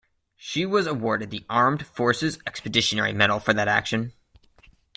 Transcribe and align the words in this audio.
She 0.35 0.65
was 0.65 0.87
awarded 0.87 1.29
the 1.29 1.45
Armed 1.47 1.85
Forces 1.85 2.39
Expeditionary 2.47 3.13
Medal 3.13 3.39
for 3.39 3.53
that 3.53 3.67
action. 3.67 4.13